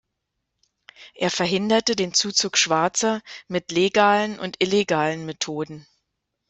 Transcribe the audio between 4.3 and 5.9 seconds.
und illegalen Methoden.